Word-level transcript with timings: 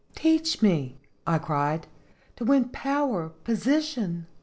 "Teach 0.15 0.63
me," 0.63 0.97
I 1.27 1.37
cried," 1.37 1.85
to 2.37 2.43
win 2.43 2.69
power, 2.69 3.33
posi 3.45 3.83
tion!" 3.83 4.25